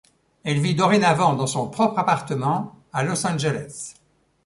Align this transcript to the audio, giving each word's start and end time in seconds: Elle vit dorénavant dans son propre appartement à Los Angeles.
Elle 0.43 0.59
vit 0.59 0.73
dorénavant 0.73 1.35
dans 1.35 1.45
son 1.45 1.69
propre 1.69 1.99
appartement 1.99 2.75
à 2.91 3.03
Los 3.03 3.27
Angeles. 3.27 3.93